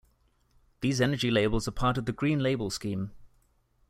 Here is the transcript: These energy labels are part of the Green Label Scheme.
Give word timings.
These 0.79 0.99
energy 0.99 1.29
labels 1.29 1.67
are 1.67 1.71
part 1.77 1.95
of 1.95 2.05
the 2.07 2.11
Green 2.11 2.39
Label 2.39 2.71
Scheme. 2.71 3.11